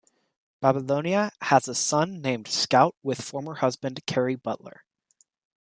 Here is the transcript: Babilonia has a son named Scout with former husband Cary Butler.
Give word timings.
Babilonia 0.63 1.29
has 1.41 1.67
a 1.67 1.75
son 1.75 2.23
named 2.23 2.47
Scout 2.47 2.95
with 3.03 3.21
former 3.21 3.53
husband 3.53 4.03
Cary 4.07 4.33
Butler. 4.33 4.83